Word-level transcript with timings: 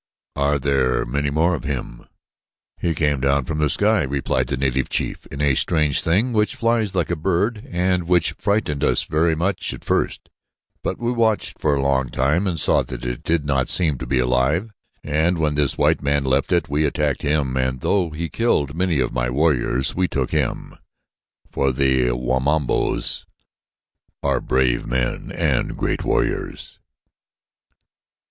"Are 0.35 0.57
there 0.57 1.05
many 1.05 1.29
more 1.29 1.51
with 1.51 1.63
him?" 1.65 2.07
"He 2.79 2.95
came 2.95 3.19
down 3.19 3.45
from 3.45 3.59
the 3.59 3.69
sky," 3.69 4.01
replied 4.01 4.47
the 4.47 4.57
native 4.57 4.89
chief, 4.89 5.27
"in 5.27 5.41
a 5.43 5.53
strange 5.53 6.01
thing 6.01 6.33
which 6.33 6.55
flies 6.55 6.95
like 6.95 7.11
a 7.11 7.15
bird 7.15 7.67
and 7.69 8.05
which 8.07 8.31
frightened 8.39 8.83
us 8.83 9.03
very 9.03 9.35
much 9.35 9.75
at 9.75 9.85
first; 9.85 10.31
but 10.81 10.97
we 10.97 11.11
watched 11.11 11.61
for 11.61 11.75
a 11.75 11.81
long 11.83 12.09
time 12.09 12.47
and 12.47 12.59
saw 12.59 12.81
that 12.81 13.05
it 13.05 13.21
did 13.21 13.45
not 13.45 13.69
seem 13.69 13.99
to 13.99 14.07
be 14.07 14.17
alive, 14.17 14.71
and 15.03 15.37
when 15.37 15.53
this 15.53 15.77
white 15.77 16.01
man 16.01 16.23
left 16.23 16.51
it 16.51 16.67
we 16.67 16.83
attacked 16.83 17.21
him 17.21 17.55
and 17.55 17.81
though 17.81 18.09
he 18.09 18.27
killed 18.27 18.71
some 18.75 18.81
of 19.01 19.13
my 19.13 19.29
warriors, 19.29 19.93
we 19.93 20.07
took 20.07 20.31
him, 20.31 20.73
for 21.51 21.69
we 21.71 22.09
Wamabos 22.09 23.25
are 24.23 24.41
brave 24.41 24.83
men 24.87 25.31
and 25.31 25.77
great 25.77 26.03
warriors." 26.03 26.79